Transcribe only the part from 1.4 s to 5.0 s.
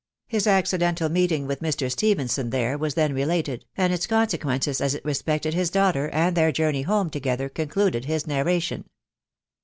with Mr. Stephenson there was then related, and its consequences as